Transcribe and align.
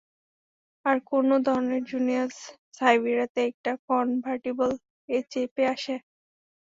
আর 0.85 0.97
কোন 1.09 1.27
ধরণের 1.45 1.83
জিনিয়াস 1.91 2.35
সাইবেরিয়াতে 2.77 3.39
একটা 3.49 3.71
কনভার্টিবল-এ 3.87 4.81
চেপে 5.31 5.63
আসে? 5.73 5.95